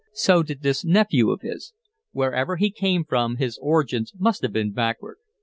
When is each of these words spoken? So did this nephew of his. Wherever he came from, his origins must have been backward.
So 0.13 0.41
did 0.41 0.63
this 0.63 0.83
nephew 0.83 1.29
of 1.29 1.41
his. 1.41 1.73
Wherever 2.11 2.55
he 2.55 2.71
came 2.71 3.05
from, 3.05 3.35
his 3.35 3.59
origins 3.61 4.13
must 4.17 4.41
have 4.41 4.51
been 4.51 4.71
backward. 4.71 5.17